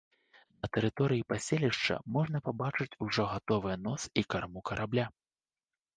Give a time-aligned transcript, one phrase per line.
[0.61, 5.05] На тэрыторыі паселішча можна пабачыць ужо гатовыя нос і карму карабля.